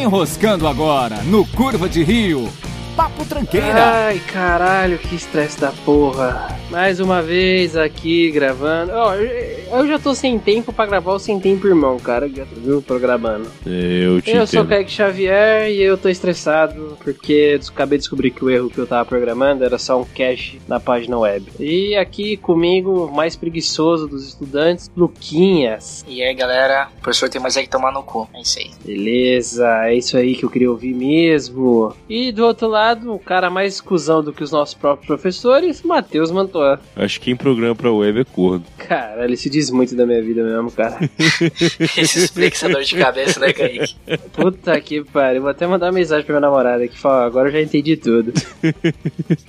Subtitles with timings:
[0.00, 2.48] Enroscando agora no Curva de Rio.
[3.18, 4.06] Papo Tranqueira.
[4.06, 6.56] Ai, caralho, que estresse da porra.
[6.70, 8.92] Mais uma vez aqui gravando.
[8.92, 12.80] Ó, eu já tô sem tempo pra gravar o Sem Tempo Irmão, cara, viu?
[12.80, 13.50] Programando.
[13.66, 14.68] Eu te Eu sou entendo.
[14.68, 18.86] Kaique Xavier e eu tô estressado porque acabei de descobrir que o erro que eu
[18.86, 21.46] tava programando era só um cache na página web.
[21.58, 26.04] E aqui comigo, o mais preguiçoso dos estudantes, Luquinhas.
[26.06, 28.28] E aí, galera, o professor tem mais é que tomar no cu.
[28.34, 28.70] É isso aí.
[28.84, 31.94] Beleza, é isso aí que eu queria ouvir mesmo.
[32.08, 36.30] E do outro lado, o cara mais cuzão do que os nossos próprios professores, Matheus
[36.30, 36.78] Mantoan.
[36.96, 38.64] Acho que quem programa pra web é corno.
[38.78, 40.98] Cara, ele se diz muito da minha vida mesmo, cara.
[41.96, 43.96] Esse explica essa dor de cabeça, né, Kaique?
[44.32, 45.42] Puta que pariu.
[45.42, 48.32] Vou até mandar uma mensagem pra minha namorada que fala, agora eu já entendi tudo.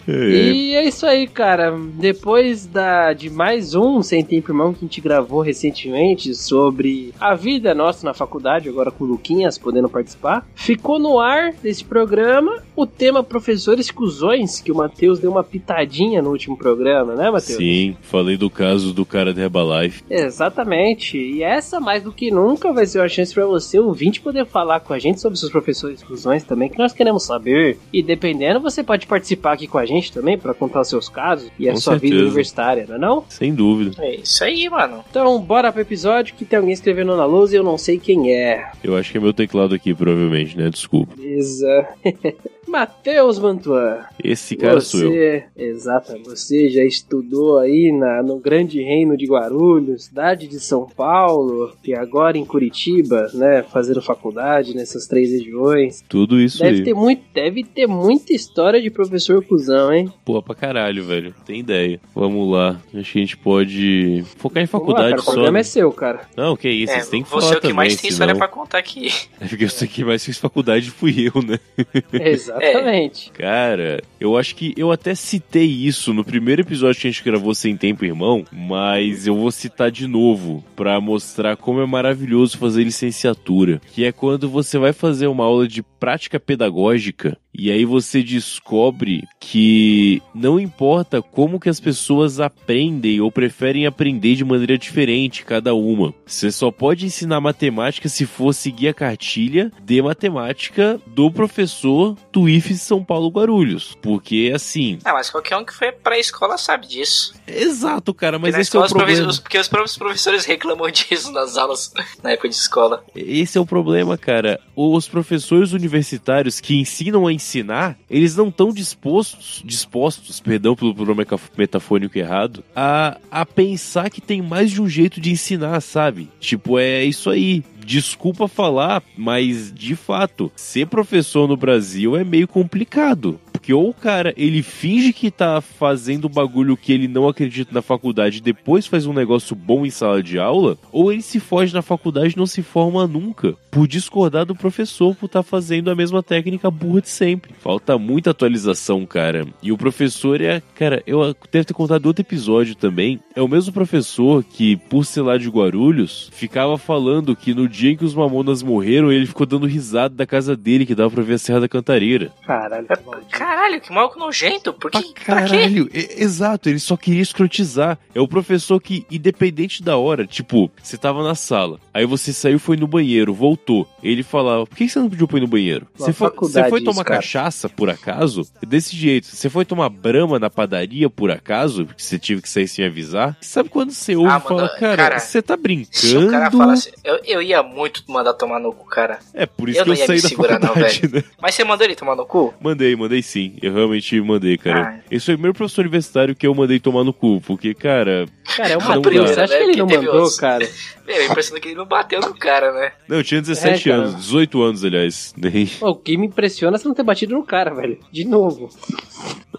[0.07, 0.12] É.
[0.12, 1.71] E é isso aí, cara.
[1.94, 7.35] Depois da, de mais um Sem Tempo Irmão que a gente gravou recentemente sobre a
[7.35, 12.63] vida nossa na faculdade, agora com o Luquinhas podendo participar, ficou no ar desse programa
[12.82, 17.58] o tema Professores Cusões, que o Matheus deu uma pitadinha no último programa, né, Matheus?
[17.58, 20.02] Sim, falei do caso do cara da Herbalife.
[20.10, 21.18] Exatamente.
[21.18, 24.80] E essa, mais do que nunca, vai ser uma chance pra você, ouvinte, poder falar
[24.80, 27.77] com a gente sobre seus professores cuzões também, que nós queremos saber.
[27.91, 31.52] E dependendo, você pode participar aqui com a gente também pra contar os seus casos
[31.60, 32.24] e a Com sua vida certeza.
[32.24, 33.26] universitária, não é não?
[33.27, 33.91] Sem dúvida.
[33.99, 35.04] É isso aí, mano.
[35.10, 38.34] Então, bora pro episódio que tem alguém escrevendo na lousa e eu não sei quem
[38.34, 38.71] é.
[38.82, 40.70] Eu acho que é meu teclado aqui, provavelmente, né?
[40.70, 41.14] Desculpa.
[41.18, 41.88] Beleza.
[42.70, 44.05] Matheus Mantuan.
[44.23, 45.09] Esse cara sou eu.
[45.09, 50.85] Você, exato, você já estudou aí na, no grande reino de Guarulhos, cidade de São
[50.87, 56.03] Paulo, e agora em Curitiba, né, fazendo faculdade nessas três regiões.
[56.07, 56.84] Tudo isso Deve aí.
[56.84, 60.12] ter, muito, deve ter muita história de professor cuzão, hein?
[60.23, 61.34] Pô, pra caralho, velho.
[61.45, 61.99] Tem ideia.
[62.13, 62.79] Vamos lá.
[62.93, 65.31] Acho que a gente pode focar em Vamos lá, faculdade cara, o só.
[65.31, 65.59] programa né?
[65.59, 66.22] é seu, cara.
[66.38, 68.12] Não, que isso, É, vocês têm que você falar é o que também, mais tem
[68.12, 68.12] senão...
[68.12, 69.09] história pra contar aqui.
[69.41, 71.57] É porque eu sei que mais fiz faculdade fui eu, né?
[72.62, 73.31] Exatamente.
[73.31, 77.53] Cara, eu acho que eu até citei isso no primeiro episódio que a gente gravou
[77.53, 82.84] Sem Tempo Irmão, mas eu vou citar de novo pra mostrar como é maravilhoso fazer
[82.84, 88.24] licenciatura, que é quando você vai fazer uma aula de prática pedagógica e aí você
[88.24, 95.44] descobre que não importa como que as pessoas aprendem ou preferem aprender de maneira diferente
[95.44, 96.14] cada uma.
[96.26, 102.47] Você só pode ensinar matemática se for seguir a cartilha de matemática do professor do
[102.50, 103.98] IFES São Paulo Guarulhos.
[104.02, 107.34] Porque assim, Ah, mas qualquer um que foi pra escola sabe disso.
[107.48, 109.08] exato, cara, mas esse é o os problema.
[109.12, 111.92] professores- porque os próprios professores reclamam disso nas aulas
[112.24, 113.04] na época de escola.
[113.16, 114.59] Esse é o problema, cara.
[114.76, 121.26] Os professores universitários que ensinam a ensinar, eles não estão dispostos, dispostos, perdão pelo pronome
[121.58, 126.30] metafônico errado, a, a pensar que tem mais de um jeito de ensinar, sabe?
[126.40, 127.64] Tipo, é isso aí.
[127.90, 133.40] Desculpa falar, mas de fato, ser professor no Brasil é meio complicado.
[133.59, 137.81] Porque ou o cara, ele finge que tá fazendo bagulho que ele não acredita na
[137.81, 141.74] faculdade e depois faz um negócio bom em sala de aula, ou ele se foge
[141.74, 143.53] na faculdade e não se forma nunca.
[143.70, 147.53] Por discordar do professor por estar fazendo a mesma técnica burra de sempre.
[147.59, 149.46] Falta muita atualização, cara.
[149.62, 153.20] E o professor é, cara, eu devo ter contado outro episódio também.
[153.36, 157.91] É o mesmo professor que, por ser lá de Guarulhos, ficava falando que no dia
[157.91, 161.24] em que os mamonas morreram, ele ficou dando risada da casa dele, que dava pra
[161.24, 162.31] ver a Serra da Cantareira.
[162.46, 163.49] Caralho, que.
[163.50, 164.72] Caralho, que maluco nojento.
[164.74, 165.02] Por que?
[165.26, 165.58] Pra Pra quê?
[165.58, 167.98] caralho, e- exato, ele só queria escrotizar.
[168.14, 172.59] É o professor que, independente da hora, tipo, você tava na sala, aí você saiu,
[172.59, 173.88] foi no banheiro, voltou.
[174.04, 175.88] Ele falava, por que você não pediu pra ir no banheiro?
[175.96, 177.20] Você foi, você foi isso, tomar cara.
[177.22, 178.44] cachaça, por acaso?
[178.62, 179.26] Desse jeito.
[179.26, 181.88] Você foi tomar brama na padaria, por acaso?
[181.88, 183.36] Porque você tive que sair sem avisar?
[183.42, 185.58] Sabe quando você ouve Ah, e fala, mano, cara, cara, você tá
[185.92, 186.58] Se o cara brincando?
[186.58, 186.94] falasse.
[187.04, 189.18] Eu, eu ia muito mandar tomar no cu, cara.
[189.34, 191.24] É por isso Eu que não eu ia saí me da segurar, não, faculdade, né?
[191.42, 192.54] Mas você mandou ele tomar no cu?
[192.62, 193.39] Mandei, mandei sim.
[193.62, 194.96] Eu realmente mandei, cara.
[194.98, 195.00] Ah.
[195.12, 198.26] Esse foi o primeiro professor universitário que eu mandei tomar no cu, porque, cara.
[198.58, 199.16] Cara, é Matheus.
[199.16, 199.28] dá.
[199.34, 199.60] Você acha Né?
[199.60, 200.68] que ele não mandou, os- cara?
[201.08, 202.91] Meu, impressionou que ele não bateu no cara, né?
[203.08, 205.34] Não, eu tinha 17 É, anos, 18 anos, aliás.
[205.80, 207.97] Pô, o que me impressiona é você não ter batido no cara, velho.
[208.12, 208.70] De novo.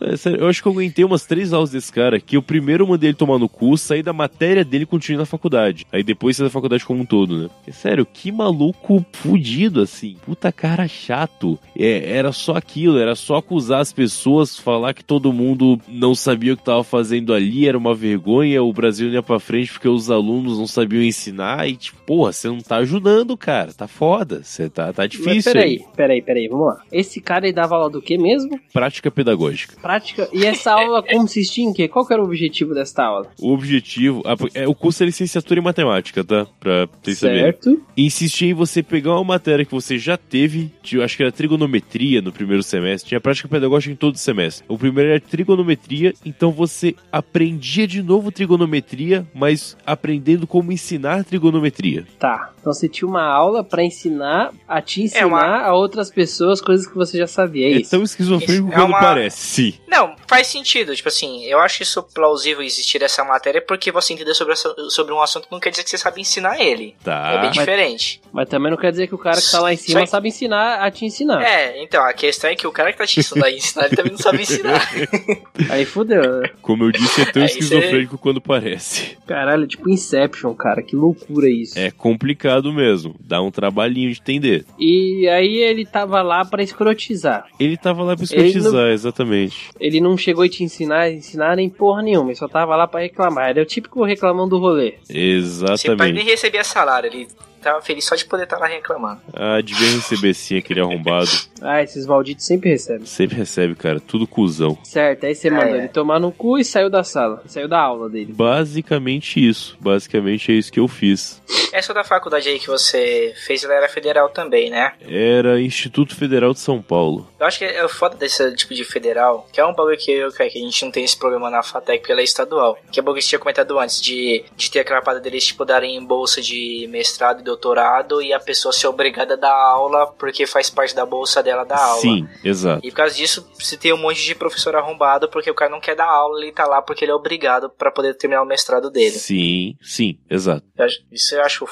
[0.01, 2.87] É, sério, eu acho que eu aguentei umas três aulas desse cara, que eu primeiro
[2.87, 5.85] mandei ele tomar no cu, saí da matéria dele e continuei na faculdade.
[5.93, 7.51] Aí depois saí da faculdade como um todo, né?
[7.67, 10.17] É sério, que maluco fudido, assim.
[10.25, 11.59] Puta cara chato.
[11.77, 16.15] É, era só aquilo, era só acusar juntar as pessoas, falar que todo mundo não
[16.15, 19.89] sabia o que tava fazendo ali, era uma vergonha, o Brasil ia pra frente porque
[19.89, 24.41] os alunos não sabiam ensinar e, tipo, porra, você não tá ajudando, cara, tá foda,
[24.43, 25.35] você tá, tá difícil.
[25.35, 26.83] Mas peraí, peraí, peraí, vamos lá.
[26.91, 28.59] Esse cara aí dava aula do que mesmo?
[28.73, 29.77] Prática pedagógica.
[29.81, 30.29] Prática.
[30.33, 31.87] E essa aula consistia em quê?
[31.87, 33.29] Qual que era o objetivo desta aula?
[33.41, 36.47] O objetivo, a- é, o curso é licenciatura em matemática, tá?
[36.59, 37.41] Pra vocês saberem.
[37.41, 37.81] Certo.
[37.97, 42.21] insistia em você pegar uma matéria que você já teve, de- acho que era trigonometria
[42.21, 43.60] no primeiro semestre, tinha prática pedagógica
[43.91, 44.65] em todo semestre.
[44.69, 52.07] O primeiro era trigonometria, então você aprendia de novo trigonometria, mas aprendendo como ensinar trigonometria.
[52.19, 52.51] Tá.
[52.61, 56.61] Então você tinha uma aula pra ensinar a te ensinar É uma- a outras pessoas
[56.61, 57.67] coisas que você já sabia.
[57.69, 57.91] É É isso.
[57.91, 59.81] tão esquizofrênico Isso é quando uma- parece.
[59.89, 60.95] Não, faz sentido.
[60.95, 65.13] Tipo assim, eu acho isso plausível existir essa matéria porque você entender sobre, essa- sobre
[65.15, 66.95] um assunto não quer dizer que você sabe ensinar ele.
[67.03, 67.33] Tá.
[67.33, 68.21] é bem diferente.
[68.33, 70.29] Mas também não quer dizer que o cara que tá lá em cima Só sabe
[70.29, 71.43] ensinar a te ensinar.
[71.43, 73.97] É, então, a questão é que o cara que tá te ensinando a ensinar, ele
[73.97, 74.81] também não sabe ensinar.
[75.71, 76.51] Aí fudeu, né?
[76.63, 79.17] Como eu disse, é tão É, isso esquizofrênico quando parece.
[79.27, 80.83] Caralho, tipo Inception, cara.
[80.83, 81.79] Que loucura isso.
[81.79, 84.65] É complicado mesmo, dá um trabalhinho de entender.
[84.79, 87.47] E aí ele tava lá pra escrotizar.
[87.59, 89.71] Ele tava lá pra Ele escrotizar, exatamente.
[89.79, 92.31] Ele não chegou a te ensinar, ensinar nem porra nenhuma.
[92.31, 93.51] Ele só tava lá pra reclamar.
[93.51, 94.95] Era o típico reclamão do rolê.
[95.09, 96.13] Esse pai Exatamente.
[96.15, 97.29] nem recebia salário, ele
[97.61, 99.21] tava feliz só de poder estar lá reclamando.
[99.33, 101.31] Ah, devia receber sim aquele arrombado.
[101.61, 103.07] Ah, esses malditos sempre recebem.
[103.07, 104.01] Sempre recebe, cara.
[104.01, 104.79] Tudo cuzão.
[104.83, 105.79] Certo, aí você mandou é.
[105.79, 107.43] ele tomar no cu e saiu da sala.
[107.47, 108.33] Saiu da aula dele.
[108.33, 109.77] Basicamente isso.
[109.81, 111.41] Basicamente é isso que eu fiz.
[111.73, 114.93] Essa da faculdade aí que você fez, ela era federal também, né?
[115.03, 117.29] Era Instituto Federal de São Paulo.
[117.39, 120.11] Eu acho que é o foda desse tipo de federal, que é um bagulho que,
[120.11, 122.79] eu, que a gente não tem esse problema na FATEC porque ela é estadual.
[122.91, 125.47] Que é o bagulho que você tinha comentado antes, de, de ter aquela parada deles,
[125.47, 130.07] tipo, darem bolsa de mestrado e doutorado e a pessoa ser obrigada a dar aula
[130.19, 132.01] porque faz parte da bolsa dela dar aula.
[132.01, 132.85] Sim, exato.
[132.87, 135.81] E por causa disso, você tem um monte de professor arrombado porque o cara não
[135.81, 138.91] quer dar aula, ele tá lá porque ele é obrigado pra poder terminar o mestrado
[138.91, 139.11] dele.
[139.19, 140.65] Sim, sim, exato.
[141.13, 141.67] Isso eu acho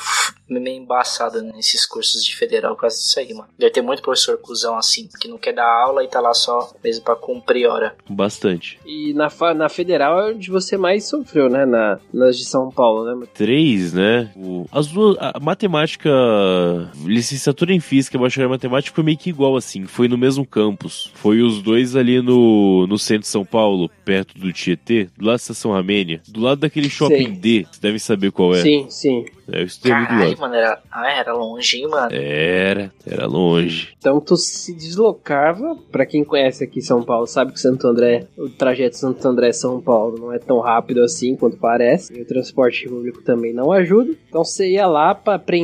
[0.49, 3.49] meio embaçado nesses cursos de federal por causa disso aí, mano.
[3.59, 6.73] Deve ter muito professor cuzão assim, que não quer dar aula e tá lá só
[6.83, 7.95] mesmo pra cumprir hora.
[8.09, 8.79] Bastante.
[8.87, 11.65] E na, na federal é onde você mais sofreu, né?
[11.67, 13.27] Na, nas de São Paulo, né?
[13.35, 14.33] Três, né?
[14.37, 15.17] O- as duas.
[15.21, 15.68] A matemática.
[17.05, 19.85] Licenciatura em Física e Bacharel em Matemática foi meio que igual assim.
[19.87, 21.11] Foi no mesmo campus.
[21.15, 25.35] Foi os dois ali no, no centro de São Paulo, perto do Tietê, do lado
[25.35, 26.21] da Estação Ramênia.
[26.29, 27.33] Do lado daquele shopping Sei.
[27.33, 27.63] D.
[27.65, 28.63] Vocês devem saber qual é.
[28.63, 29.25] Sim, sim.
[29.51, 30.41] É, eu estudei Caralho, lado.
[30.41, 32.09] mano, era, ah, era longe, hein, mano.
[32.13, 33.95] Era, era longe.
[33.99, 38.51] Então tu se deslocava, pra quem conhece aqui São Paulo, sabe que Santo André, o
[38.51, 42.13] trajeto Santo André São Paulo não é tão rápido assim quanto parece.
[42.13, 44.13] E o transporte público também não ajuda.
[44.29, 45.58] Então você ia lá pra aprender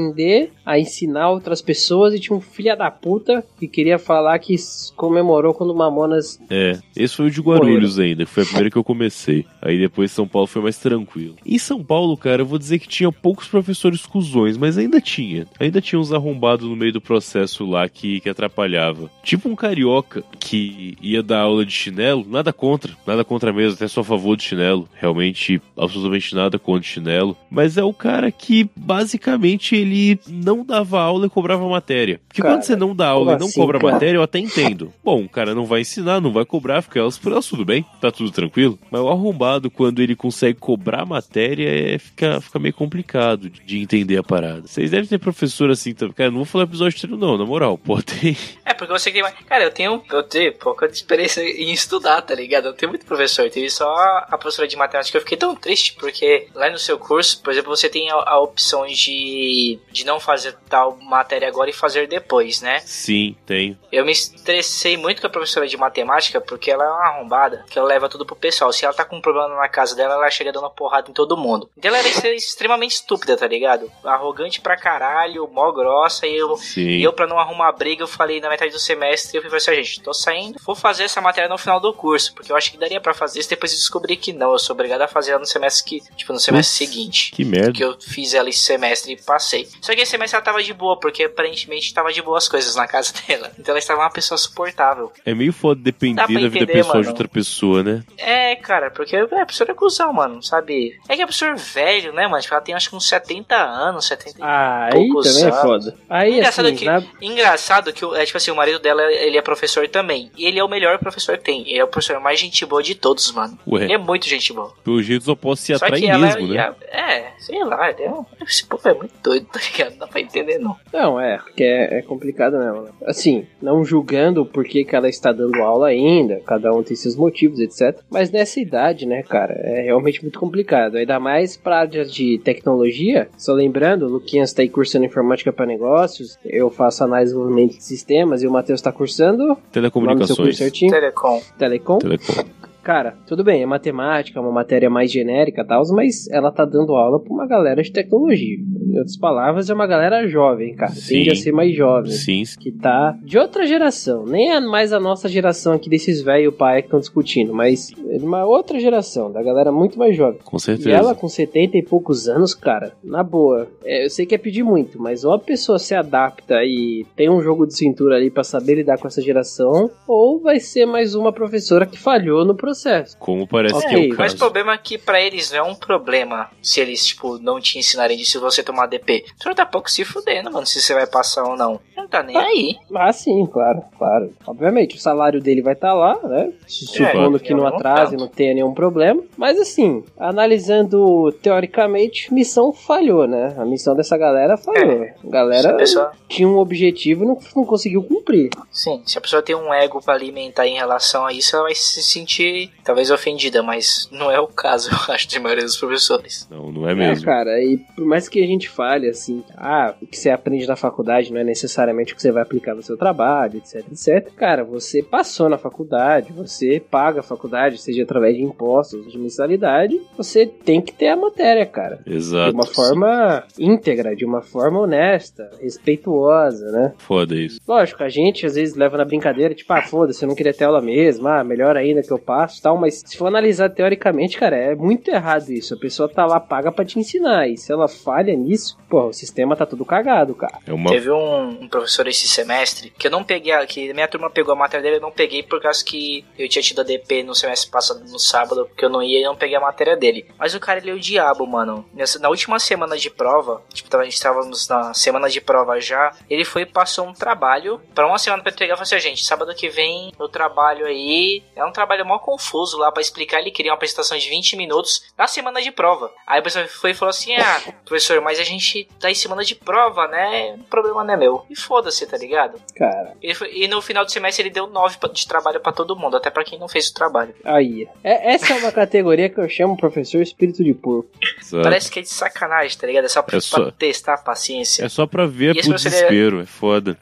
[0.65, 4.55] a ensinar outras pessoas e tinha um filho da puta que queria falar que
[4.97, 6.41] comemorou quando o Mamonas.
[6.49, 9.45] É, esse foi o de Guarulhos ainda, que foi a primeira que eu comecei.
[9.61, 11.37] Aí depois São Paulo foi mais tranquilo.
[11.45, 15.47] Em São Paulo, cara, eu vou dizer que tinha poucos professores cuzões, mas ainda tinha.
[15.59, 19.11] Ainda tinha uns arrombados no meio do processo lá que, que atrapalhava.
[19.23, 23.89] Tipo um carioca que ia dar aula de chinelo, nada contra, nada contra mesmo, até
[23.89, 24.89] só a favor de chinelo.
[24.95, 27.37] Realmente, absolutamente nada contra chinelo.
[27.51, 32.21] Mas é o cara que, basicamente, ele não dava aula e cobrava matéria.
[32.27, 33.93] Porque Cara, quando você não dá aula e não assim, cobra cara?
[33.93, 34.93] matéria, eu até entendo.
[35.05, 37.85] Bom, o cara não vai ensinar, não vai cobrar, fica elas por elas, tudo bem,
[38.01, 38.79] tá tudo tranquilo.
[38.91, 43.79] Mas o arrombado, quando ele consegue cobrar matéria, é, fica, fica meio complicado de, de
[43.79, 44.67] entender a parada.
[44.67, 46.15] Vocês devem ter professor assim também.
[46.15, 47.77] Cara, não vou falar episódio inteiro, não, na moral.
[47.79, 48.37] Pô, tem.
[48.65, 49.35] É, porque você tem mais.
[49.47, 52.67] Cara, eu tenho, eu tenho pouca experiência em estudar, tá ligado?
[52.67, 53.45] Eu não tenho muito professor.
[53.45, 53.93] Eu tive só
[54.29, 55.17] a professora de matemática.
[55.17, 58.41] Eu fiquei tão triste porque lá no seu curso, por exemplo, você tem a, a
[58.41, 62.81] opção de, de não fazer tal matéria agora e fazer depois, né?
[62.81, 63.79] Sim, tem.
[63.91, 67.79] Eu me estressei muito com a professora de matemática porque ela é uma arrombada, que
[67.79, 68.73] ela leva tudo pro pessoal.
[68.73, 71.37] Se ela tá com um problema na casa dela, ela chega dando porrada em todo
[71.37, 71.71] mundo.
[71.77, 73.91] Então ela era extremamente estúpida, tá ligado?
[74.05, 76.89] Arrogante pra caralho, mó grossa, e eu, Sim.
[76.89, 79.75] e eu, pra não arrumar briga, eu falei na metade do semestre, eu falei assim,
[79.75, 82.79] gente, tô saindo, vou fazer essa matéria no final do curso, porque eu acho que
[82.79, 85.41] daria pra fazer isso, depois eu descobri que não, eu sou obrigado a fazer ela
[85.41, 87.33] no semestre que, tipo, no semestre Putz, seguinte.
[87.33, 87.73] Que merda.
[87.73, 89.64] Que eu fiz ela esse semestre e passei.
[89.81, 92.87] Só que esse semestre ela tava de boa, porque aparentemente tava de boas coisas na
[92.87, 93.51] casa dela.
[93.59, 95.13] Então ela estava uma pessoa suportável.
[95.25, 97.11] É meio foda depender da vida entender, pessoal de mano.
[97.11, 98.03] outra pessoa, né?
[98.19, 100.99] É, cara, porque é, a pessoa é cuzão, mano, sabe?
[101.09, 102.43] É que a pessoa é velho, né, mano?
[102.43, 105.97] Tipo, ela tem acho que uns 70 anos, 70 ah, aí também é foda.
[106.09, 107.03] Aí, engraçado assim, que, na...
[107.21, 110.31] engraçado que é, tipo assim, o marido dela, ele é professor também.
[110.37, 111.63] E ele é o melhor professor que tem.
[111.69, 113.59] Ele é o professor mais gente boa de todos, mano.
[113.67, 113.85] Ué.
[113.85, 114.73] Ele é muito gente boa.
[114.85, 116.75] Pelo jeito só posso se atrair mesmo, né?
[116.91, 119.93] é, sei lá, é um- esse povo é muito doido, tá ligado?
[119.93, 120.77] Não dá pra entender, não.
[120.93, 122.83] Não, é, porque é, é complicado mesmo.
[122.83, 122.91] né?
[123.07, 127.17] Assim, não julgando o porquê que ela está dando aula ainda, cada um tem seus
[127.17, 127.99] motivos, etc.
[128.11, 130.97] Mas nessa idade, né, cara, é realmente muito complicado.
[130.97, 133.29] Ainda mais pra área de tecnologia.
[133.37, 137.77] Só lembrando, o Luquinhas tá aí cursando informática para negócios, eu faço análise e desenvolvimento
[137.77, 139.43] de sistemas e o Matheus tá cursando.
[139.45, 140.37] o nome do seu Telecomunicações.
[140.39, 140.91] curso certinho?
[140.91, 141.43] Telecom.
[141.59, 141.99] Telecom.
[141.99, 142.64] Telecom.
[142.85, 146.65] Cara, tudo bem, é matemática, é uma matéria mais genérica e tal, mas ela tá
[146.65, 148.57] dando aula pra uma galera de tecnologia.
[148.59, 150.93] Em outras palavras, é uma galera jovem, cara.
[150.93, 151.15] Sim.
[151.17, 152.13] Tende a ser mais jovem.
[152.13, 152.43] Sim.
[152.61, 154.25] Que tá de outra geração.
[154.27, 158.19] Nem é mais a nossa geração aqui desses velho pai que estão discutindo, mas é
[158.19, 160.39] de uma outra geração, da galera muito mais jovem.
[160.45, 160.91] Com E certeza.
[160.91, 163.67] ela com 70 e poucos anos, cara, na boa.
[163.85, 167.31] é, eu sei que é pedir muito, mas ou a pessoa se adapta e tem
[167.31, 171.15] um jogo de cintura ali pra saber lidar com essa geração, ou vai ser mais
[171.15, 172.74] uma professora que falhou no processo.
[173.19, 174.37] Como parece Ok, que é o Mas caso.
[174.37, 177.79] o problema é que pra eles não é um problema se eles, tipo, não te
[177.79, 179.25] ensinarem disso se você tomar DP.
[179.39, 181.81] Tu não tá pouco se fudendo, mano, se você vai passar ou não.
[181.97, 182.77] Não tá nem aí.
[182.95, 184.33] Ah, sim, claro, claro.
[184.47, 186.53] Obviamente, o salário dele vai estar lá, né?
[186.67, 189.23] Supondo É, que não não atrase, não tenha nenhum problema.
[189.37, 193.55] Mas assim, analisando teoricamente, missão falhou, né?
[193.59, 195.03] A missão dessa galera falhou.
[195.25, 198.51] A galera pessoa, tinha um objetivo e não, não conseguiu cumprir.
[198.71, 201.75] sim, se a pessoa tem um ego pra alimentar em relação a isso, ela vai
[201.75, 206.47] se sentir talvez ofendida, mas não é o caso, eu acho, de maioria dos professores.
[206.51, 207.25] Não, não é É, mesmo.
[207.25, 210.77] cara, e por mais que a gente fale assim, ah, o que você aprende na
[210.77, 214.33] faculdade não é necessariamente o que você vai aplicar no seu trabalho, etc, etc.
[214.37, 220.01] Cara, você passou na faculdade, você paga a faculdade, seja através de impostos, de mensalidade,
[220.17, 222.01] você tem que ter a matéria, cara.
[222.07, 222.51] Exato.
[222.51, 226.93] De uma forma íntegra, de uma forma honesta, respeituosa, né?
[226.99, 227.61] Foda isso.
[227.67, 230.65] Lógico, a gente às vezes leva na brincadeira, tipo, ah, foda-se, eu não queria ter
[230.65, 234.39] aula mesmo, ah, melhor ainda que eu passo e tal, mas se for analisar teoricamente,
[234.39, 235.75] cara, é muito errado isso.
[235.75, 239.13] A pessoa tá lá, paga pra te ensinar, e se ela falha nisso, pô, o
[239.13, 240.59] sistema tá tudo cagado, cara.
[240.67, 240.91] É uma.
[240.91, 244.53] Teve um, um professor esse semestre que eu não peguei, a- que minha turma pegou
[244.53, 247.35] a matéria dele, eu não peguei por causa que eu tinha tido a DP no
[247.35, 250.27] semestre passado, no sábado, porque eu não ia e não peguei a matéria dele.
[250.39, 251.85] Mas o cara, ele é o diabo, mano.
[251.95, 256.13] Nessa, na última semana de prova, tipo, a gente estávamos na semana de prova já,
[256.29, 258.99] ele foi e passou um trabalho pra uma semana pra entregar e falou assim, "Ó,
[258.99, 262.44] gente, sábado que vem eu trabalho aí, é um trabalho mó confuso
[262.79, 266.13] lá pra explicar, ele queria uma apresentação de 20 minutos na semana de prova.
[266.27, 269.45] Aí o professor foi e falou assim, ah, professor, mas a gente tá em semana
[269.45, 270.55] de prova, né?
[270.59, 271.47] O problema não é meu.
[271.51, 272.61] E foda-se, tá ligado?
[272.77, 275.97] Cara, foi- e no final do semestre ele deu 9 pa- de trabalho pra todo
[275.97, 277.35] mundo, até pra quem não fez o trabalho.
[277.45, 277.87] aí.
[278.03, 281.09] É, essa é uma categoria que eu chamo professor espírito de porco.
[281.41, 281.63] Exato.
[281.63, 283.05] Parece que é de sacanagem, tá ligado?
[283.05, 284.85] É só pra, É só- pra testar a paciência.
[284.85, 286.99] É só pra ver professor, desespero, é foda.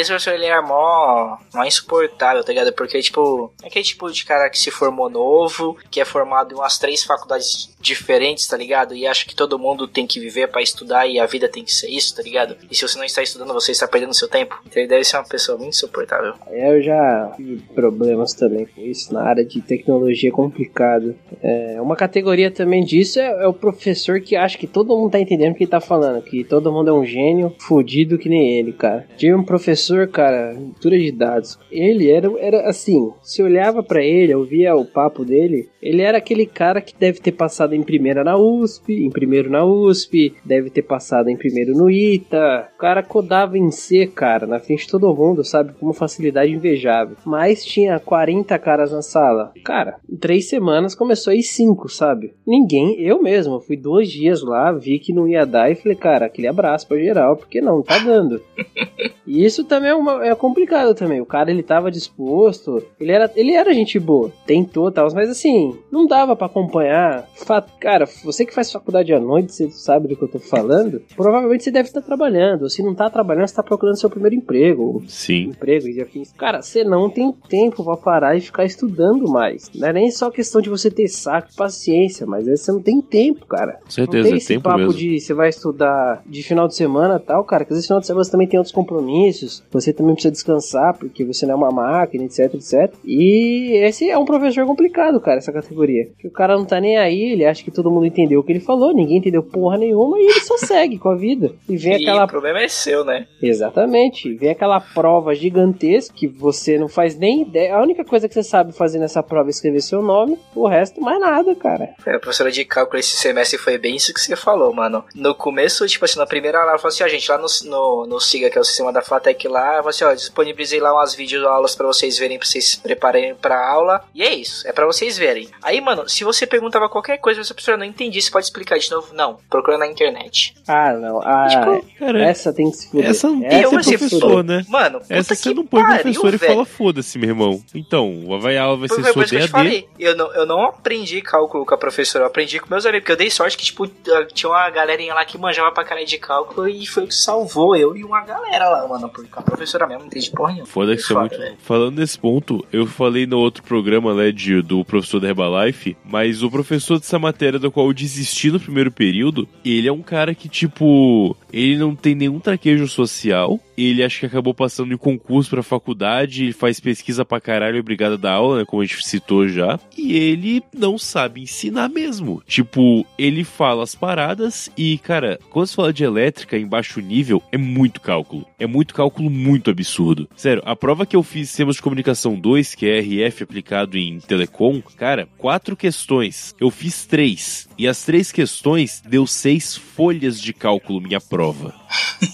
[0.00, 2.72] Esse professor, ele era mó, mó insuportável, tá ligado?
[2.72, 6.56] Porque, tipo, é aquele tipo de cara que se formou novo, que é formado em
[6.56, 8.94] umas três faculdades diferentes, tá ligado?
[8.94, 11.74] E acha que todo mundo tem que viver pra estudar e a vida tem que
[11.74, 12.56] ser isso, tá ligado?
[12.70, 14.60] E se você não está estudando, você está perdendo seu tempo.
[14.66, 16.34] Então ele deve ser uma pessoa muito insuportável.
[16.50, 21.14] Eu já tive problemas também com isso na área de tecnologia é complicado.
[21.42, 25.20] É, uma categoria também disso é, é o professor que acha que todo mundo tá
[25.20, 28.58] entendendo o que ele tá falando, que todo mundo é um gênio fudido que nem
[28.58, 29.06] ele, cara.
[29.16, 31.58] Tive um professor, cara, cultura de dados.
[31.70, 36.46] Ele era, era assim, se olhava pra ele, ouvia o papo dele, ele era aquele
[36.46, 40.82] cara que deve ter passado em primeira na USP, em primeiro na USP, deve ter
[40.82, 42.68] passado em primeiro no ITA.
[42.74, 45.72] O cara codava em C, cara, na frente de todo mundo, sabe?
[45.72, 47.16] Com uma facilidade invejável.
[47.24, 49.52] Mas tinha 40 caras na sala.
[49.64, 52.34] Cara, em três semanas começou a ir cinco, sabe?
[52.46, 56.26] Ninguém, eu mesmo, fui dois dias lá, vi que não ia dar e falei, cara,
[56.26, 58.42] aquele abraço pra geral, porque não tá dando.
[59.28, 61.20] E isso também é, uma- é complicado também.
[61.20, 65.76] O cara ele tava disposto, ele era, ele era gente boa, tentou tal, mas assim,
[65.92, 67.28] não dava pra acompanhar.
[67.36, 71.00] Fa- Cara, você que faz faculdade à noite, você sabe do que eu tô falando.
[71.14, 72.68] Provavelmente você deve estar trabalhando.
[72.68, 75.02] Se não tá trabalhando, você tá procurando seu primeiro emprego.
[75.06, 75.50] Sim.
[75.50, 76.32] Emprego e afins.
[76.32, 79.70] Cara, você não tem tempo pra parar e ficar estudando mais.
[79.74, 82.80] Não é nem só questão de você ter saco e paciência, mas é você não
[82.80, 83.74] tem tempo, cara.
[83.74, 84.94] Com Não certeza, tem é esse tempo papo mesmo.
[84.94, 88.00] de você vai estudar de final de semana e tal, cara, que às vezes final
[88.00, 89.57] de semana você também tem outros compromissos.
[89.58, 92.94] Anos, você também precisa descansar, porque você não é uma máquina, etc, etc.
[93.04, 96.08] E esse é um professor complicado, cara, essa categoria.
[96.18, 98.52] Que o cara não tá nem aí, ele acha que todo mundo entendeu o que
[98.52, 101.52] ele falou, ninguém entendeu porra nenhuma e ele só segue com a vida.
[101.68, 103.26] E vem E aquela o problema é seu, né?
[103.42, 104.34] Exatamente.
[104.34, 107.74] Vem aquela prova gigantesca que você não faz nem ideia.
[107.74, 111.00] A única coisa que você sabe fazer nessa prova é escrever seu nome, o resto
[111.00, 111.90] mais nada, cara.
[112.06, 115.04] É, A professora de cálculo esse semestre foi bem isso que você falou, mano.
[115.14, 118.06] No começo, tipo assim, na primeira aula, ela falou assim, ó, gente, lá no, no,
[118.06, 121.74] no SIGA, que é o sistema da Fatec lá, assim, ó, disponibilizei lá umas videoaulas
[121.74, 124.04] pra vocês verem, pra vocês se prepararem pra aula.
[124.14, 125.48] E é isso, é pra vocês verem.
[125.62, 128.90] Aí, mano, se você perguntava qualquer coisa, essa professora não entendi, você pode explicar de
[128.90, 129.12] novo?
[129.14, 130.54] Não, procura na internet.
[130.66, 131.20] Ah, não.
[131.22, 133.10] Ah, Tipo, Cara, essa tem que se fuder.
[133.10, 134.64] essa não Essa tem eu, que ser assim, professor, né?
[134.68, 136.52] Mano, puta Essa que você não põe pariu, professor e velho.
[136.52, 137.62] fala foda-se, meu irmão.
[137.74, 139.48] Então, vai a aula vai ser sua por eu DAD.
[139.48, 139.88] falei.
[139.98, 143.12] Eu não, eu não aprendi cálculo com a professora, eu aprendi com meus amigos, porque
[143.12, 143.86] eu dei sorte que, tipo,
[144.32, 147.74] tinha uma galerinha lá que manjava pra caralho de cálculo e foi o que salvou
[147.76, 149.08] eu e uma galera lá, mano.
[149.08, 150.66] Porque a professora mesmo não entende porra nenhuma.
[150.66, 151.36] Foda que isso é muito.
[151.58, 156.42] Falando nesse ponto, eu falei no outro programa, né, de, do professor da Herbalife, mas
[156.42, 160.34] o professor dessa matéria da qual eu desisti no primeiro período, ele é um cara
[160.34, 165.50] que, tipo, ele não tem nenhum traquejo social, ele acho que acabou passando em concurso
[165.50, 169.48] pra faculdade, ele faz pesquisa pra caralho, obrigado da aula, né, como a gente citou
[169.48, 172.42] já, e ele não sabe ensinar mesmo.
[172.46, 177.42] Tipo, ele fala as paradas e, cara, quando se fala de elétrica em baixo nível,
[177.52, 178.46] é muito cálculo.
[178.58, 180.28] É muito cálculo muito absurdo.
[180.36, 183.96] Sério, a prova que eu fiz em Sistemas de Comunicação 2, que é RF aplicado
[183.98, 186.54] em Telecom, cara, quatro questões.
[186.60, 187.67] Eu fiz três.
[187.78, 191.72] E as três questões deu seis folhas de cálculo minha prova.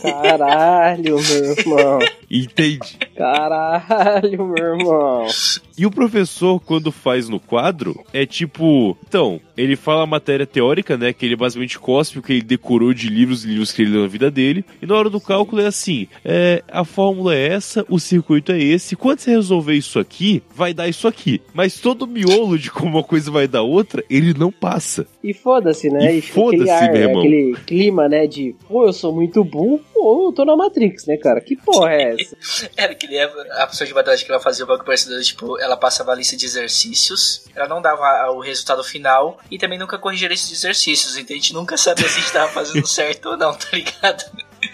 [0.01, 1.99] Caralho, meu irmão.
[2.31, 2.99] Entende?
[3.15, 5.27] Caralho, meu irmão.
[5.77, 8.97] E o professor, quando faz no quadro, é tipo.
[9.07, 11.13] Então, ele fala a matéria teórica, né?
[11.13, 14.03] Que ele basicamente cospe o que ele decorou de livros e livros que ele leu
[14.03, 14.65] na vida dele.
[14.81, 18.59] E na hora do cálculo é assim: é, a fórmula é essa, o circuito é
[18.59, 18.97] esse.
[18.97, 21.43] Quando você resolver isso aqui, vai dar isso aqui.
[21.53, 25.07] Mas todo o miolo de como uma coisa vai dar outra, ele não passa.
[25.23, 26.14] E foda-se, né?
[26.14, 27.19] E fica aquele foda-se, ar, meu irmão.
[27.19, 28.26] aquele clima, né?
[28.26, 31.41] De, pô, eu sou muito burro, ou eu tô na Matrix, né, cara?
[31.41, 32.37] Que porra é essa?
[32.76, 35.59] Era que nem a a professora de matemática que ela fazia o banco parecido, tipo,
[35.61, 39.99] ela passava a lista de exercícios, ela não dava o resultado final e também nunca
[39.99, 43.37] corrigia esses exercícios, então a gente nunca sabia se a gente tava fazendo certo ou
[43.37, 44.25] não, tá ligado?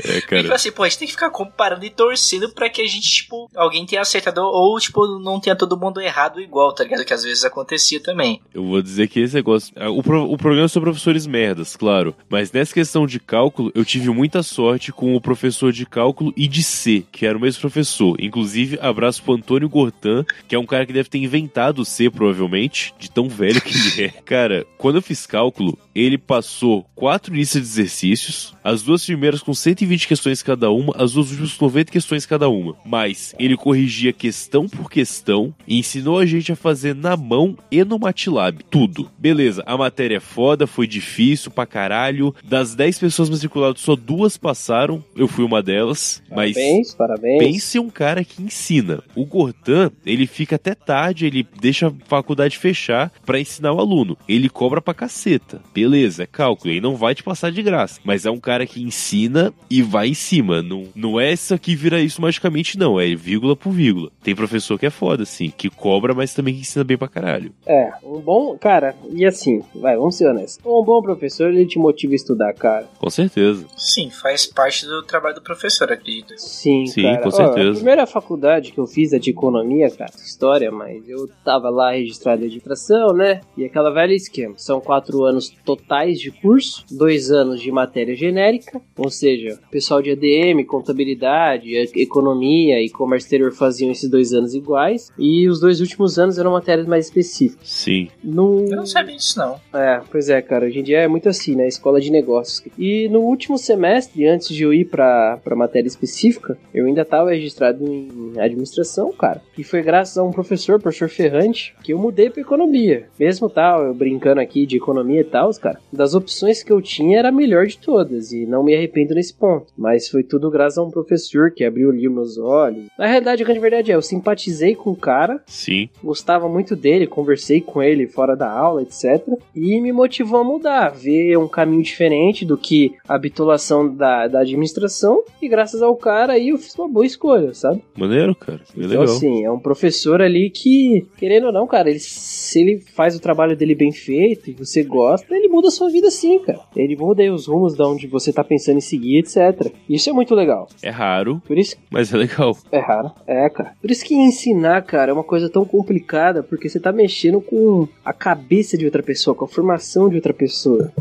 [0.04, 0.54] É, E cara.
[0.54, 3.50] assim, pô, a gente tem que ficar comparando e torcendo pra que a gente, tipo,
[3.54, 7.04] alguém tenha acertado ou, tipo, não tenha todo mundo errado igual, tá ligado?
[7.04, 8.40] Que às vezes acontecia também.
[8.54, 9.73] Eu vou dizer que esse negócio.
[9.76, 12.14] ah, O, pro- o programa é sobre professores merdas, claro.
[12.28, 16.47] Mas nessa questão de cálculo, eu tive muita sorte com o professor de cálculo e
[16.49, 18.16] de C, que era o mesmo professor.
[18.20, 22.11] Inclusive, abraço pro Antônio Gortan, que é um cara que deve ter inventado o C,
[22.11, 24.09] provavelmente, de tão velho que ele é.
[24.25, 29.52] Cara, quando eu fiz cálculo, ele passou quatro listas de exercícios, as duas primeiras com
[29.80, 32.76] 120 questões cada uma, as duas últimas com 90 questões cada uma.
[32.84, 37.82] Mas ele corrigia questão por questão e ensinou a gente a fazer na mão e
[37.84, 38.62] no MATLAB.
[38.70, 39.10] Tudo.
[39.18, 42.34] Beleza, a matéria é foda, foi difícil pra caralho.
[42.44, 45.02] Das 10 pessoas matriculadas, só duas passaram.
[45.16, 46.22] Eu fui uma delas.
[46.30, 47.38] Mas Parabéns, parabéns.
[47.38, 49.02] Pense um cara que ensina.
[49.14, 54.16] O Gortan, ele fica até tarde, ele deixa a faculdade fechar pra ensinar o aluno.
[54.28, 55.62] Ele cobra pra caceta.
[55.73, 58.00] Beleza, é cálculo, ele não vai te passar de graça.
[58.04, 60.61] Mas é um cara que ensina e vai em cima.
[60.63, 63.00] Não, não é isso aqui vira isso magicamente, não.
[63.00, 64.11] É vírgula por vírgula.
[64.23, 67.52] Tem professor que é foda, assim, que cobra, mas também que ensina bem pra caralho.
[67.67, 68.59] É, um bom.
[68.59, 70.59] Cara, e assim, vai, vamos ser honestos.
[70.65, 72.89] Um bom professor, ele te motiva a estudar, cara.
[72.99, 73.65] Com certeza.
[73.76, 76.35] Sim, faz parte do trabalho do professor, acredito.
[76.37, 77.19] Sim, Sim, cara.
[77.19, 77.71] com Ó, certeza.
[77.71, 81.93] a primeira faculdade que eu fiz é de economia, cara, história, mas eu tava lá
[81.93, 83.41] registrado em administração, né?
[83.56, 84.54] E aquela velha esquema.
[84.56, 90.10] São quatro anos totais de curso, dois anos de matéria genérica, ou seja, pessoal de
[90.10, 96.18] ADM, contabilidade, economia e comércio exterior faziam esses dois anos iguais, e os dois últimos
[96.18, 97.68] anos eram matérias mais específicas.
[97.68, 98.08] Sim.
[98.23, 98.60] No...
[98.60, 99.60] Eu não sabia disso, não.
[99.73, 100.66] É, pois é, cara.
[100.66, 101.66] Hoje em dia é muito assim, né?
[101.66, 102.62] Escola de negócios.
[102.78, 107.30] E no último semestre, antes de eu ir pra, pra matéria específica, eu ainda tava
[107.30, 109.42] registrado em administração, cara.
[109.56, 113.06] E foi graças a um professor, professor Ferrante, que eu mudei pra economia.
[113.18, 115.80] Mesmo tal, eu brincando aqui de economia e tal, cara.
[115.92, 118.32] Das opções que eu tinha era a melhor de todas.
[118.32, 119.50] E não me arrependo nesse ponto.
[119.76, 122.86] Mas foi tudo graças a um professor que abriu ali os meus olhos.
[122.99, 125.89] Na realidade, a grande verdade é, eu simpatizei com o cara, Sim.
[126.02, 129.26] gostava muito dele, conversei com ele fora da aula, etc.
[129.54, 134.41] E me motivou a mudar, ver um caminho diferente do que a bitolação da, da
[134.41, 135.23] administração.
[135.41, 137.82] E graças ao cara aí eu fiz uma boa escolha, sabe?
[137.97, 138.60] Maneiro, cara.
[138.76, 139.04] Então, legal.
[139.04, 143.21] assim, é um professor ali que, querendo ou não, cara, ele, se ele faz o
[143.21, 146.60] trabalho dele bem feito e você gosta, ele muda a sua vida sim, cara.
[146.76, 149.40] Ele muda aí os rumos de onde você tá pensando em seguir, etc.
[149.41, 149.73] etc.
[149.89, 150.69] Isso é muito legal.
[150.83, 152.57] É raro, Por isso mas é legal.
[152.71, 153.11] é raro.
[153.26, 153.73] É, cara.
[153.81, 157.89] Por isso que ensinar, cara, é uma coisa tão complicada, porque você tá mexendo com
[158.05, 160.93] a cabeça de outra pessoa, com a formação de outra pessoa.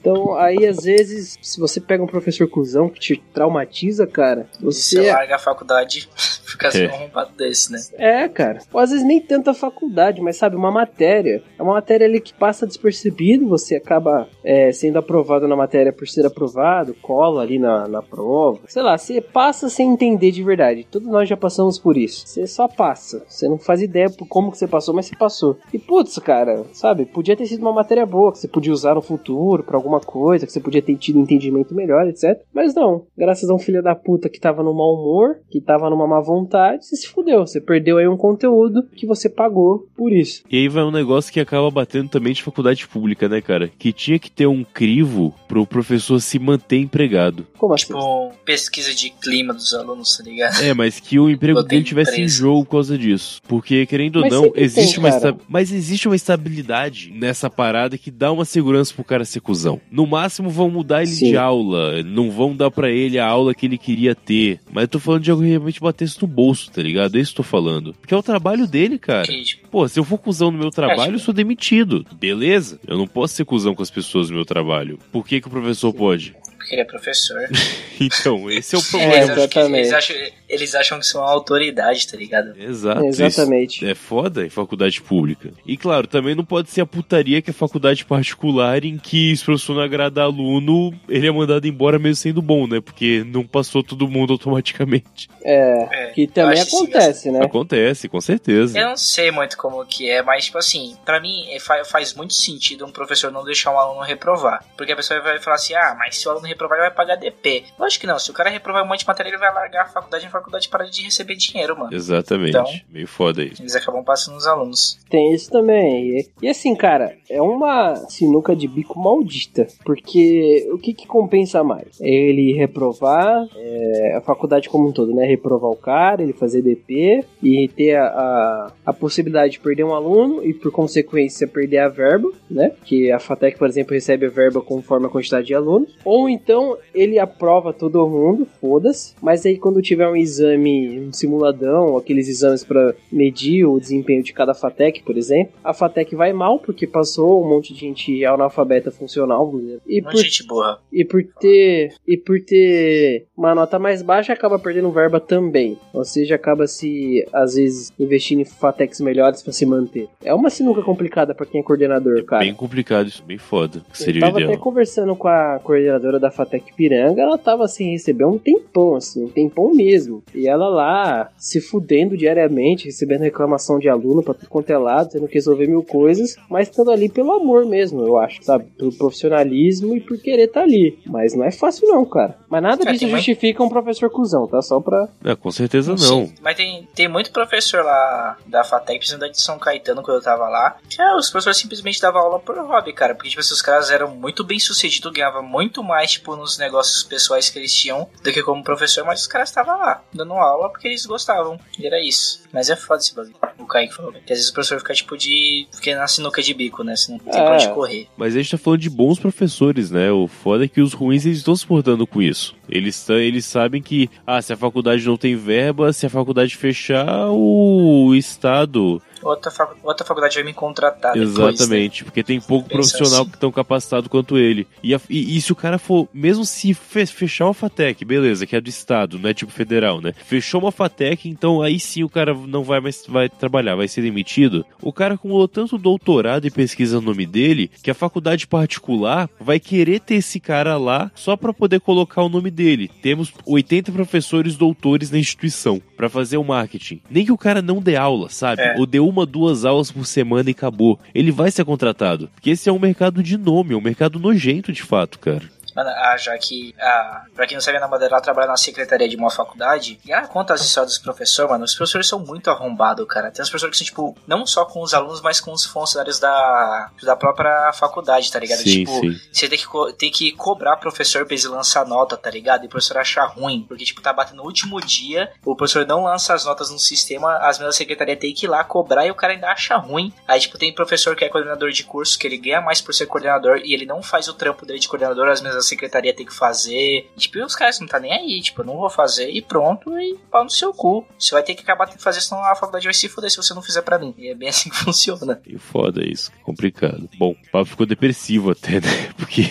[0.00, 4.96] Então, aí às vezes, se você pega um professor cuzão que te traumatiza, cara, Você
[5.02, 5.10] você.
[5.12, 6.08] larga a faculdade
[6.44, 6.90] fica assim É.
[6.90, 7.78] um arrombado desse, né?
[7.98, 8.58] É, cara.
[8.72, 11.42] Ou às vezes nem tanto a faculdade, mas sabe, uma matéria.
[11.58, 16.06] É uma matéria ali que passa despercebido, você acaba é, sendo aprovado na matéria por
[16.06, 18.60] ser aprovado, cola ali na, na prova.
[18.66, 20.86] Sei lá, você passa sem entender de verdade.
[20.90, 22.26] Todos nós já passamos por isso.
[22.26, 23.24] Você só passa.
[23.28, 25.56] Você não faz ideia por como que você passou, mas você passou.
[25.72, 29.02] E putz, cara, sabe, podia ter sido uma matéria boa, que você podia usar no
[29.02, 32.40] futuro pra alguma coisa, que você podia ter tido um entendimento melhor, etc.
[32.52, 33.06] Mas não.
[33.16, 36.20] Graças a um filho da puta que tava no mau humor, que tava numa má
[36.20, 37.46] vontade, você se fudeu.
[37.46, 40.42] Você perdeu aí um conteúdo que você pagou por isso.
[40.50, 43.70] E aí vai um negócio que acaba batendo também de faculdade pública, né, cara?
[43.78, 47.46] Que tinha que ter um crivo pro professor se manter empregado.
[47.58, 47.86] Como assim?
[47.86, 50.60] Tipo, pesquisa de clima dos alunos, tá ligado?
[50.62, 52.36] É, mas que o emprego dele tivesse em empresa.
[52.36, 53.40] jogo por causa disso.
[53.46, 55.36] Porque, querendo ou não, existe tem, uma cara.
[55.48, 59.80] mas existe uma estabilidade nessa parada que dá uma segurança pro cara ser cuzão.
[59.90, 61.30] No máximo vão mudar ele Sim.
[61.30, 64.60] de aula, não vão dar pra ele a aula que ele queria ter.
[64.72, 67.16] Mas eu tô falando de algo que realmente batesse no bolso, tá ligado?
[67.16, 67.94] É isso que eu tô falando.
[67.94, 69.26] Porque é o trabalho dele, cara.
[69.26, 72.06] Que, tipo, Pô, se eu for cuzão no meu trabalho, eu sou demitido.
[72.18, 72.78] Beleza?
[72.86, 74.98] Eu não posso ser cuzão com as pessoas no meu trabalho.
[75.10, 76.34] Por que, que o professor pode?
[76.64, 77.48] Porque ele é professor.
[78.00, 79.24] Então, esse é o É, problema.
[79.26, 79.78] que, exatamente.
[79.78, 80.16] eles, acham,
[80.54, 82.54] eles acham que são uma autoridade, tá ligado?
[82.60, 83.04] Exato.
[83.06, 83.84] isso Exatamente.
[83.86, 85.50] É foda em faculdade pública.
[85.66, 89.42] E claro, também não pode ser a putaria que é faculdade particular em que se
[89.42, 92.80] o professor não agradar aluno, ele é mandado embora mesmo sendo bom, né?
[92.80, 95.28] Porque não passou todo mundo automaticamente.
[95.42, 97.44] É, É, que também acontece, né?
[97.44, 98.78] Acontece, com certeza.
[98.78, 102.14] Eu não sei muito como que é, mas, tipo assim, pra mim é, fa- faz
[102.14, 104.64] muito sentido um professor não deixar um aluno reprovar.
[104.76, 107.16] Porque a pessoa vai falar assim, ah, mas se o aluno reprovar, ele vai pagar
[107.16, 107.64] DP.
[107.78, 109.88] Lógico que não, se o cara reprovar um monte de matéria, ele vai largar a
[109.88, 111.92] faculdade e a faculdade para de receber dinheiro, mano.
[111.94, 112.50] Exatamente.
[112.50, 113.62] Então- Meio foda isso.
[113.62, 114.98] Eles acabam passando os alunos.
[115.08, 116.18] Tem isso também.
[116.18, 119.66] E, e assim, cara, é uma sinuca de bico maldita.
[119.84, 121.98] Porque o que, que compensa mais?
[122.00, 125.24] Ele reprovar é, a faculdade como um todo, né?
[125.24, 129.94] Reprovar o cara, ele fazer DP e ter a, a, a possibilidade de perder um
[129.94, 132.72] aluno e, por consequência, perder a verba, né?
[132.84, 135.96] Que a FATEC, por exemplo, recebe a verba conforme a quantidade de alunos.
[136.04, 139.14] Ou então ele aprova todo mundo, foda-se.
[139.22, 144.22] Mas aí quando tiver um exame, um simuladão, ou aqueles exames pra medir o desempenho
[144.22, 148.24] de cada FATEC, por exemplo, a FATEC vai mal porque passou um monte de gente
[148.24, 149.52] analfabeta funcional.
[149.86, 150.78] E Um por gente burra.
[150.92, 155.78] e por ter e por ter uma nota mais baixa acaba perdendo verba também.
[155.92, 160.08] Ou seja, acaba se às vezes investindo em fatex melhores pra se manter.
[160.24, 162.42] É uma sinuca complicada pra quem é coordenador, cara.
[162.44, 163.78] Bem complicado isso, bem foda.
[163.78, 164.60] Eu Seria o tava até ideal.
[164.60, 169.28] conversando com a coordenadora da Fatec Piranga, ela tava sem receber um tempão, assim, um
[169.28, 170.13] tempão mesmo.
[170.34, 175.10] E ela lá se fudendo diariamente, recebendo reclamação de aluno pra tudo quanto é lado,
[175.10, 178.64] tendo que resolver mil coisas, mas estando ali pelo amor mesmo, eu acho, sabe?
[178.76, 180.98] Pelo profissionalismo e por querer estar ali.
[181.06, 182.36] Mas não é fácil não, cara.
[182.48, 184.60] Mas nada É, disso justifica um professor cuzão, tá?
[184.62, 185.08] Só pra...
[185.24, 185.98] É, com certeza não.
[185.98, 190.22] Sim, mas tem, tem muito professor lá da FATEC, principalmente de São Caetano, quando eu
[190.22, 193.14] tava lá, que é, os professores simplesmente davam aula por hobby, cara.
[193.14, 197.48] Porque, tipo, os caras eram muito bem sucedidos, ganhavam muito mais, tipo, nos negócios pessoais
[197.50, 200.88] que eles tinham do que como professor, mas os caras estavam lá, dando aula porque
[200.88, 201.58] eles gostavam.
[201.78, 202.42] E era isso.
[202.52, 203.34] Mas é foda esse bagulho.
[203.58, 204.12] O Kaique falou.
[204.12, 205.66] Que às vezes o professor fica, tipo, de.
[205.74, 206.94] Fica na sinuca de bico, né?
[206.96, 207.44] Você não tem É.
[207.44, 208.08] pra onde correr.
[208.16, 210.10] Mas a gente tá falando de bons professores, né?
[210.12, 212.54] O foda é que os ruins eles estão se portando com isso.
[212.68, 217.28] Eles, eles sabem que, ah, se a faculdade não tem verba, se a faculdade fechar,
[217.30, 219.02] o Estado.
[219.24, 219.50] Outra,
[219.82, 221.34] outra faculdade vai me contratar depois.
[221.38, 221.48] né?
[221.50, 223.30] Exatamente, porque tem pouco Pensa profissional assim.
[223.30, 224.66] que estão capacitado quanto ele.
[224.82, 228.46] E, a- e- e se o cara for, mesmo se fe- fechar uma FATEC, beleza,
[228.46, 230.12] que é do Estado, não é tipo federal, né?
[230.24, 234.02] Fechou uma FATEC, então aí sim o cara não vai mais vai trabalhar, vai ser
[234.02, 234.64] demitido.
[234.82, 239.58] O cara acumulou tanto doutorado e pesquisa no nome dele que a faculdade particular vai
[239.60, 242.90] querer ter esse cara lá só para poder colocar o nome dele.
[243.02, 247.00] Temos 80 professores doutores na instituição para fazer o marketing.
[247.10, 248.62] Nem que o cara não dê aula, sabe?
[248.62, 248.74] É.
[248.78, 250.98] Ou dê uma, duas aulas por semana e acabou.
[251.14, 252.28] Ele vai ser contratado.
[252.34, 255.54] Porque esse é um mercado de nome, é um mercado nojento de fato, cara.
[255.74, 258.56] Mano, ah, já que, ah, pra quem não sabe, a Ana Madeira ela trabalha na
[258.56, 262.18] secretaria de uma faculdade, e ela conta as histórias dos professores, mano, os professores são
[262.18, 263.30] muito arrombados, cara.
[263.30, 266.18] Tem uns professores que são, tipo, não só com os alunos, mas com os funcionários
[266.18, 268.58] da, da própria faculdade, tá ligado?
[268.58, 269.20] Sim, tipo, sim.
[269.32, 272.64] você tem que, tem que cobrar professor pra ele lançar nota, tá ligado?
[272.64, 276.04] E o professor achar ruim, porque, tipo, tá batendo no último dia, o professor não
[276.04, 279.14] lança as notas no sistema, as mesmas secretarias tem que ir lá cobrar e o
[279.14, 280.12] cara ainda acha ruim.
[280.26, 283.06] Aí, tipo, tem professor que é coordenador de curso, que ele ganha mais por ser
[283.06, 286.34] coordenador e ele não faz o trampo dele de coordenador, as mesmas secretaria tem que
[286.34, 287.10] fazer.
[287.16, 289.98] Tipo, e os caras não tá nem aí, tipo, eu não vou fazer e pronto,
[289.98, 291.06] e pau no seu cu.
[291.18, 293.36] Você vai ter que acabar tendo que fazer, senão a faculdade vai se fuder se
[293.36, 294.14] você não fizer pra mim.
[294.18, 295.40] E é bem assim que funciona.
[295.46, 297.08] E foda isso, complicado.
[297.18, 299.10] Bom, o papo ficou depressivo até, né?
[299.16, 299.42] Porque.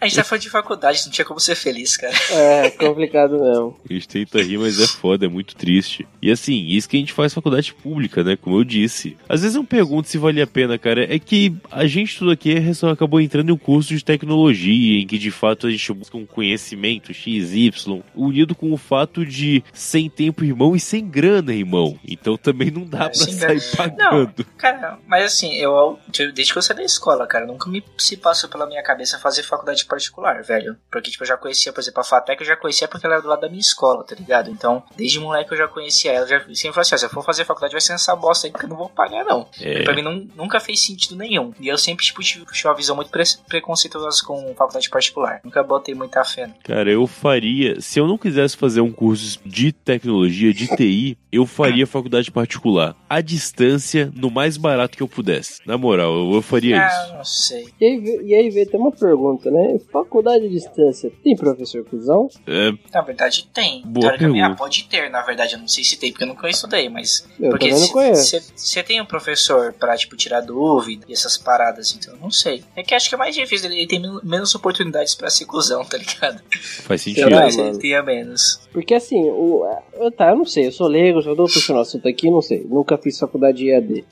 [0.00, 2.14] A gente tá falando de faculdade, não tinha como ser feliz, cara.
[2.30, 3.76] É, complicado mesmo.
[3.88, 6.06] A gente tenta rir, mas é foda, é muito triste.
[6.20, 8.36] E assim, isso que a gente faz faculdade pública, né?
[8.36, 9.16] Como eu disse.
[9.28, 11.12] Às vezes eu pergunto se vale a pena, cara.
[11.12, 15.06] É que a gente tudo aqui só acabou entrando em um curso de tecnologia, em
[15.06, 20.08] que de fato a gente busca um conhecimento XY, unido com o fato de sem
[20.08, 21.98] tempo, irmão, e sem grana, irmão.
[22.06, 24.44] Então também não dá É, pra sem sair pagando.
[24.56, 25.98] Cara, mas assim, eu
[26.34, 29.42] desde que eu saí da escola, cara, nunca me se passou pela minha cabeça fazer
[29.42, 30.76] faculdade particular, velho.
[30.90, 33.22] Porque, tipo, eu já conhecia, por exemplo, a FATEC, eu já conhecia porque ela era
[33.22, 34.50] do lado da minha escola, tá ligado?
[34.50, 37.24] Então, desde moleque eu já conhecia ela, já sempre falei assim, ó, se eu for
[37.24, 39.48] fazer faculdade vai ser essa bosta aí, porque eu não vou pagar, não.
[39.60, 39.82] É.
[39.82, 41.52] Pra mim não, nunca fez sentido nenhum.
[41.60, 45.40] E eu sempre, tipo, tive uma visão muito pre preconceituosa com faculdade particular.
[45.44, 46.50] Nunca botei muita fé.
[46.64, 47.80] Cara, eu faria.
[47.80, 52.96] Se eu não quisesse fazer um curso de tecnologia, de TI, eu faria faculdade particular.
[53.08, 55.60] À distância, no mais barato que eu pudesse.
[55.66, 57.14] Na moral, eu, eu faria Ah, isso.
[57.14, 57.68] não sei.
[57.80, 59.78] E aí, vê- e aí, vê, tem uma pergunta, né?
[59.92, 62.28] Faculdade à distância, tem professor cuzão?
[62.46, 63.82] É, Na verdade, tem.
[63.84, 64.58] Boa Teoricamente, ah, pergunta.
[64.58, 67.28] pode ter, na verdade, eu não sei se tem, porque eu nunca estudei, mas.
[67.38, 68.40] Eu porque também não conheço.
[68.56, 72.64] você tem um professor pra, tipo, tirar dúvida e essas paradas, então eu não sei.
[72.74, 75.84] É que acho que é mais difícil, ele tem men- menos oportunidades pra ser cuzão,
[75.84, 76.40] tá ligado?
[76.82, 77.24] faz sentido.
[77.24, 77.68] Será, mano?
[77.68, 78.60] ele tenha menos.
[78.72, 79.64] Porque assim, o,
[79.94, 82.42] eu, tá, eu não sei, eu sou leigo, já dou puxando o assunto aqui, não
[82.42, 82.66] sei.
[82.68, 84.04] Nunca fiz faculdade de EAD.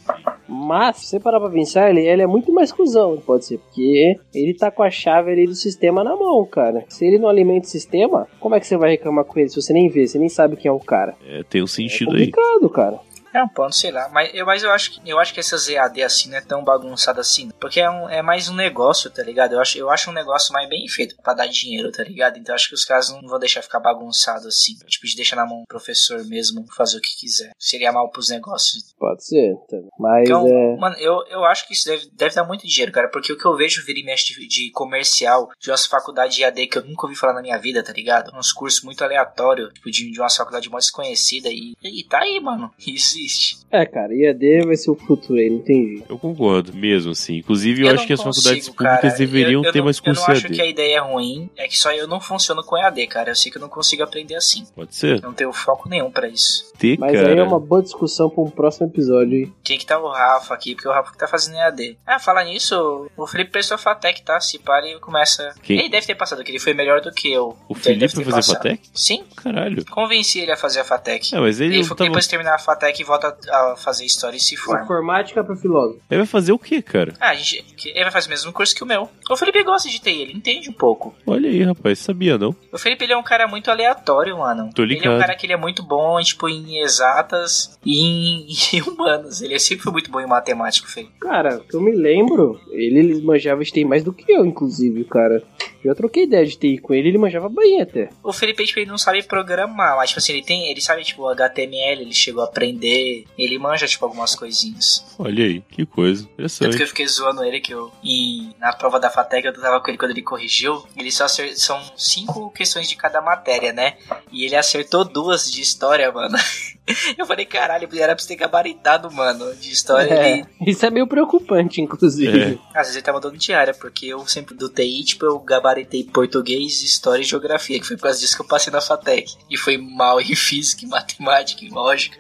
[0.47, 3.59] Mas, se você parar pra pensar, ele, ele é muito mais cuzão, pode ser.
[3.59, 6.85] Porque ele tá com a chave ali do sistema na mão, cara.
[6.89, 9.61] Se ele não alimenta o sistema, como é que você vai reclamar com ele se
[9.61, 11.15] você nem vê, você nem sabe quem é o cara?
[11.27, 12.31] É, tem um É sentido aí.
[12.31, 13.01] complicado, cara.
[13.35, 14.09] É um ponto, sei lá.
[14.11, 16.63] Mas eu, mas eu acho que eu acho que essas EAD assim não é tão
[16.63, 17.51] bagunçada assim.
[17.61, 19.55] Porque é, um, é mais um negócio, tá ligado?
[19.55, 22.39] Eu acho, eu acho um negócio mais bem feito pra dar dinheiro, tá ligado?
[22.39, 24.77] Então acho que os caras não vão deixar ficar bagunçado assim.
[24.87, 27.51] Tipo, de deixar na mão do professor mesmo fazer o que quiser.
[27.59, 28.95] Seria mal pros negócios.
[28.97, 29.57] Pode ser.
[29.69, 29.79] tá.
[29.99, 30.77] Mas Então, é.
[30.77, 33.09] mano, eu, eu acho que isso deve, deve dar muito dinheiro, cara.
[33.09, 36.45] Porque o que eu vejo vira e mexe de, de comercial, de umas faculdades de
[36.45, 38.31] AD que eu nunca ouvi falar na minha vida, tá ligado?
[38.37, 41.49] Uns cursos muito aleatórios, tipo, de, de uma faculdade mais desconhecida.
[41.49, 42.73] E, e tá aí, mano.
[42.79, 43.59] Isso existe.
[43.71, 46.05] É, cara, IAD vai ser o futuro aí, não tem jeito.
[46.09, 47.39] Eu concordo, mesmo assim.
[47.39, 49.17] Inclusive, eu, acho não que as faculdades consigo, públicas cara.
[49.17, 50.55] deveriam Eu- eu ter não- mais Eu curso não acho EAD.
[50.55, 53.31] que a ideia é ruim, é que só eu não funciono com EAD, cara.
[53.31, 54.65] Eu sei que eu não consigo aprender assim.
[54.77, 55.21] Pode ser?
[55.23, 56.73] Não tenho foco nenhum pra isso.
[56.79, 57.29] Ter, Mas cara.
[57.33, 59.53] aí é uma boa discussão pra um próximo episódio aí.
[59.65, 61.99] Tinha que tá o Rafa aqui, porque o Rafa que tá fazendo EAD.
[62.07, 64.41] Ah, falar nisso, o Felipe prestou Fatec, tá?
[64.41, 65.53] Se para e começa.
[65.63, 65.79] Quem?
[65.81, 67.57] Ele deve ter passado, que ele foi melhor do que eu.
[67.69, 68.57] O Então Felipe vai fazer passado.
[68.57, 68.81] Fatec?
[68.95, 69.85] Sim, Caralho.
[69.87, 71.35] convenci ele a fazer a Fatec.
[71.35, 72.09] É, mas ele, Ele, não foi- tava...
[72.11, 74.83] depois de terminar a Fatec, volta a fazer história e se forma.
[74.85, 76.01] Informática pra filósofo.
[76.11, 77.15] Ele vai fazer o quê, cara?
[77.21, 79.09] Ah, a gente, que- ele vai fazer o mesmo curso que o meu.
[79.31, 81.15] O Felipe gosta de TI, ele entende um pouco.
[81.27, 82.55] Olha aí, rapaz, sabia não?
[82.73, 84.71] O Felipe ele é um cara muito aleatório, mano.
[84.75, 85.17] Tô Ele é ligado.
[85.17, 88.47] um cara que ele é muito bom, tipo, em exatas e em,
[88.79, 89.43] em humanos.
[89.43, 91.13] Ele sempre foi muito bom em matemática, Felipe.
[91.21, 95.05] Cara, que eu me lembro, ele, ele manjava de TI mais do que eu, inclusive,
[95.05, 95.43] cara.
[95.85, 98.09] Eu troquei ideia de TI com ele, ele manjava bem até.
[98.23, 101.27] O Felipe, tipo, ele não sabe programar, mas, tipo assim, ele tem, ele sabe, tipo,
[101.29, 103.04] HTML, ele chegou a aprender,
[103.39, 105.05] ele manja, tipo, algumas coisinhas.
[105.19, 106.23] Olha aí, que coisa.
[106.23, 106.77] Tanto Interessante.
[106.77, 109.91] que eu fiquei zoando ele, que eu, e na prova da FATEC, eu tava com
[109.91, 113.97] ele quando ele corrigiu, ele só acertou, são cinco questões de cada matéria, né?
[114.33, 116.37] E ele acertou duas de história, mano.
[117.17, 120.13] Eu falei, caralho, era pra você ter gabaritado, mano, de história.
[120.13, 122.39] É, Ele, isso é meio preocupante, inclusive.
[122.39, 122.59] É.
[122.79, 126.83] às vezes ele tava dando diária, porque eu sempre do TI, tipo, eu gabaritei português,
[126.83, 129.35] história e geografia, que foi por causa disso que eu passei na FATEC.
[129.51, 132.19] E foi mal em física, em matemática, em lógica.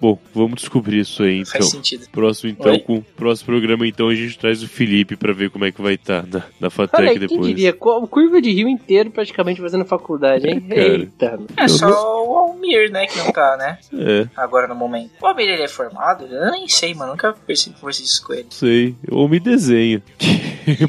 [0.00, 1.52] Bom, vamos descobrir isso aí então.
[1.52, 2.06] Faz sentido.
[2.10, 2.78] Próximo então, Oi?
[2.80, 5.80] com o próximo programa então a gente traz o Felipe pra ver como é que
[5.80, 7.46] vai estar na, na Fatec Olha, quem depois.
[7.46, 7.72] diria?
[7.72, 10.66] Co- Curva de rio inteiro praticamente fazendo faculdade, hein?
[10.70, 10.86] É.
[10.88, 11.38] Eita.
[11.56, 11.88] É só
[12.26, 13.78] o Almir, né, que não tá, né?
[13.94, 15.12] É, Agora no momento.
[15.22, 16.26] O Almir, ele é formado?
[16.26, 17.12] Eu nem sei, mano.
[17.12, 18.46] Nunca percebi isso com ele.
[18.50, 18.94] sei.
[19.10, 20.02] Ou me desenha.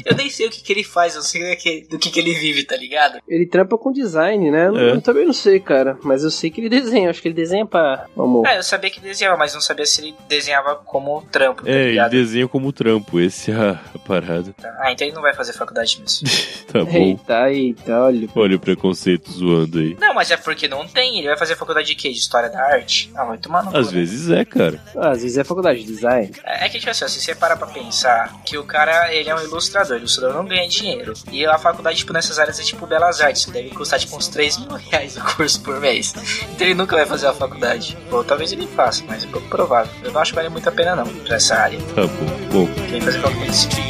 [0.04, 1.42] Eu nem sei o que, que ele faz, eu sei
[1.88, 3.18] do que, que ele vive, tá ligado?
[3.28, 4.68] Ele trampa com design, né?
[4.68, 4.90] Eu, É.
[4.92, 5.98] eu também não sei, cara.
[6.02, 7.10] Mas eu sei que ele desenha.
[7.10, 8.06] Acho que ele desenha pra.
[8.16, 8.46] Vamos.
[8.48, 11.70] É, eu sabia que ele desenhava, mas não sabia se ele desenhava como trampo, tá
[11.70, 12.10] É, ele ligado?
[12.10, 14.54] desenha como trampo, esse é a, a parada.
[14.80, 16.28] Ah, então ele não vai fazer faculdade mesmo.
[16.66, 16.90] Tá bom.
[16.92, 18.28] Eita, eita, olha.
[18.34, 19.96] Olha o preconceito zoando aí.
[20.00, 21.18] não, mas é porque não tem.
[21.20, 22.10] Ele vai fazer faculdade de quê?
[22.10, 23.10] De História da Arte?
[23.14, 23.92] Ah, vai tomar no Às né?
[24.00, 24.82] vezes é, cara.
[24.96, 26.32] Ah, Às vezes é faculdade de design.
[26.44, 29.34] É que, tipo assim, ó, se você parar pra pensar que o cara, ele é
[29.34, 31.12] um ilustrador, o ilustrador não ganha dinheiro.
[31.30, 34.26] E a faculdade, tipo, nessas áreas é tipo Belas Artes, que deve custar, tipo, uns
[34.28, 36.14] 3 mil reais o curso por mês.
[36.52, 37.96] Então ele nunca vai fazer a faculdade.
[38.10, 39.92] Ou talvez ele faça, faço, mas é pouco provável.
[40.02, 41.78] Eu não acho que vale muito a pena, não, pra essa área.
[41.94, 42.68] Tá bom, bom.
[42.88, 43.86] Quem fazer qualquer coisa.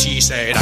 [0.00, 0.59] she said